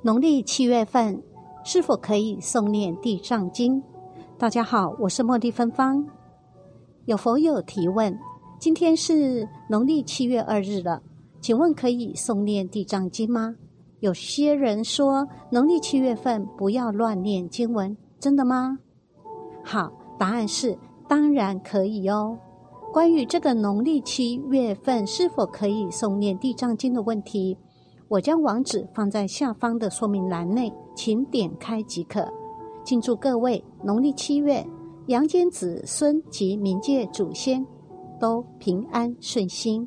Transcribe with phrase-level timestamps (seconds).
[0.00, 1.20] 农历七月份
[1.64, 3.82] 是否可以诵念地藏经？
[4.38, 6.06] 大家好，我是茉莉芬芳。
[7.06, 8.16] 有佛友提问？
[8.60, 11.02] 今天是农历七月二日了，
[11.40, 13.56] 请问可以诵念地藏经吗？
[13.98, 18.78] 有些人说农历七月份不要乱念经文，真的吗？
[19.64, 22.38] 好，答案是当然可以哦。
[22.92, 27.58] 关于这个农历七月份是否可以诵念地藏经的问题。
[28.08, 32.26] 我将网址放在下方的说明栏内，请点开即可。
[32.82, 34.66] 敬祝各位农历七月，
[35.08, 37.64] 阳间子孙及冥界祖先
[38.18, 39.86] 都平安顺心。